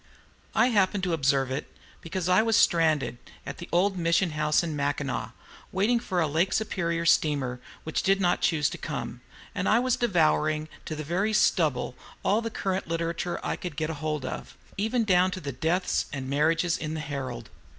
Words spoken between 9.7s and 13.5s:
was devouring to the very stubble all the current literature